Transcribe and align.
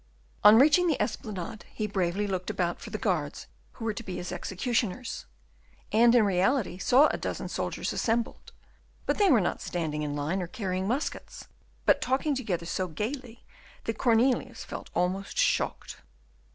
On 0.43 0.57
reaching 0.57 0.87
the 0.87 0.99
Esplanade, 0.99 1.63
he 1.71 1.85
bravely 1.85 2.25
looked 2.25 2.49
about 2.49 2.81
for 2.81 2.89
the 2.89 2.97
guards 2.97 3.45
who 3.73 3.85
were 3.85 3.93
to 3.93 4.01
be 4.01 4.15
his 4.15 4.31
executioners, 4.31 5.27
and 5.91 6.15
in 6.15 6.25
reality 6.25 6.79
saw 6.79 7.05
a 7.09 7.19
dozen 7.19 7.47
soldiers 7.49 7.93
assembled. 7.93 8.51
But 9.05 9.19
they 9.19 9.29
were 9.29 9.39
not 9.39 9.61
standing 9.61 10.01
in 10.01 10.15
line, 10.15 10.41
or 10.41 10.47
carrying 10.47 10.87
muskets, 10.87 11.45
but 11.85 12.01
talking 12.01 12.33
together 12.33 12.65
so 12.65 12.87
gayly 12.87 13.43
that 13.83 13.99
Cornelius 13.99 14.65
felt 14.65 14.89
almost 14.95 15.37
shocked. 15.37 15.97